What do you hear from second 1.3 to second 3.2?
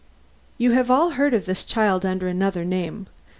of this child under another name.